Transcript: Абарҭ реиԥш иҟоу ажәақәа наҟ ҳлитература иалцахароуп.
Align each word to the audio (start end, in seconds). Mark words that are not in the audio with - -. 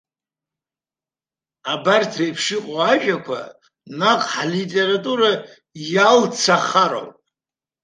Абарҭ 1.73 2.11
реиԥш 2.19 2.45
иҟоу 2.57 2.79
ажәақәа 2.91 3.39
наҟ 3.99 4.21
ҳлитература 4.33 5.31
иалцахароуп. 5.93 7.15